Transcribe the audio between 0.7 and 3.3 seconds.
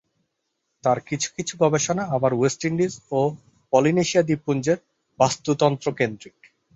তার কিছু কিছু গবেষণা আবার ওয়েস্ট ইন্ডিজ ও